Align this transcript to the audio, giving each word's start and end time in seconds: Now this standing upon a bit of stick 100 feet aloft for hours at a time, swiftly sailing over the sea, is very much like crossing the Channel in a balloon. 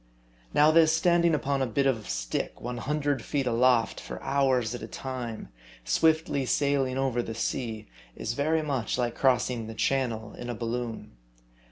Now 0.51 0.71
this 0.71 0.91
standing 0.97 1.35
upon 1.35 1.61
a 1.61 1.67
bit 1.67 1.85
of 1.85 2.09
stick 2.09 2.59
100 2.59 3.23
feet 3.23 3.45
aloft 3.45 3.99
for 4.01 4.19
hours 4.23 4.73
at 4.73 4.81
a 4.81 4.87
time, 4.87 5.49
swiftly 5.85 6.43
sailing 6.43 6.97
over 6.97 7.21
the 7.21 7.35
sea, 7.35 7.85
is 8.15 8.33
very 8.33 8.63
much 8.63 8.97
like 8.97 9.13
crossing 9.13 9.67
the 9.67 9.75
Channel 9.75 10.33
in 10.33 10.49
a 10.49 10.55
balloon. 10.55 11.11